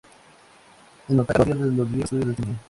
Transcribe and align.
En 1.09 1.15
nostalgia 1.17 1.53
a 1.53 1.57
los 1.57 1.57
días 1.61 1.75
de 1.75 1.75
los 1.75 1.91
"viejos", 1.91 2.03
estudios 2.05 2.27
de 2.37 2.43
cine. 2.43 2.57